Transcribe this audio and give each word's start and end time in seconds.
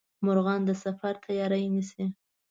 مرغان 0.25 0.61
د 0.65 0.71
سفر 0.83 1.13
تیاري 1.25 1.63
نیسي 1.73 2.05